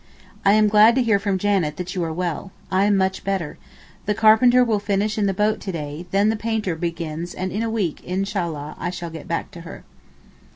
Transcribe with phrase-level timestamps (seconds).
[0.43, 2.51] I am glad to hear from Janet that you are well.
[2.71, 3.59] I am much better.
[4.07, 7.61] The carpenter will finish in the boat to day, then the painter begins and in
[7.61, 9.83] a week, Inshallah, I shall get back into her.